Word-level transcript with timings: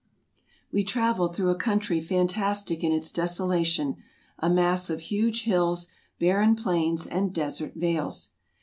"We 0.73 0.83
traveled 0.83 1.35
through 1.35 1.51
a 1.51 1.55
country 1.55 2.01
fantastic 2.01 2.83
in 2.83 2.91
its 2.91 3.11
desolation— 3.11 3.97
a 4.39 4.49
mass 4.49 4.89
of 4.89 4.99
huge 4.99 5.43
hills, 5.43 5.89
barren 6.19 6.55
plains, 6.55 7.05
and 7.05 7.31
desert 7.31 7.73
vales. 7.75 8.31